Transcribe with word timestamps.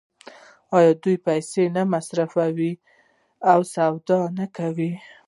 آیا 0.77 0.91
دوی 1.03 1.17
پیسې 1.27 1.63
نه 1.75 1.83
مصرفوي 1.93 2.73
او 3.51 3.59
سودا 3.73 4.19
نه 4.37 4.45
کوي؟ 4.57 4.91